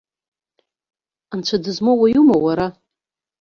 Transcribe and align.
Анцәа 1.33 1.57
дызмоу 1.63 1.97
уаҩума 2.01 2.37
уара? 2.43 2.67